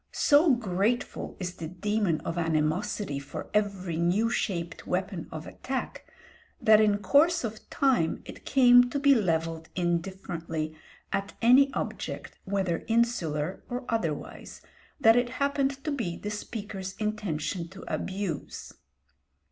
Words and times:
So 0.13 0.55
grateful 0.55 1.37
is 1.39 1.57
the 1.57 1.67
demon 1.67 2.21
of 2.21 2.35
animosity 2.35 3.19
for 3.19 3.51
every 3.53 3.97
new 3.97 4.31
shaped 4.31 4.87
weapon 4.87 5.27
of 5.31 5.45
attack, 5.45 6.07
that 6.59 6.81
in 6.81 6.97
course 6.97 7.43
of 7.43 7.69
time 7.69 8.23
it 8.25 8.43
came 8.43 8.89
to 8.89 8.97
be 8.97 9.13
levelled 9.13 9.69
indifferently 9.75 10.75
at 11.13 11.35
any 11.39 11.71
object 11.73 12.39
whether 12.45 12.83
insular 12.87 13.61
or 13.69 13.85
otherwise 13.89 14.63
that 14.99 15.15
it 15.15 15.29
happened 15.37 15.83
to 15.83 15.91
be 15.91 16.17
the 16.17 16.31
speaker's 16.31 16.95
intention 16.97 17.67
to 17.67 17.83
abuse. 17.87 18.73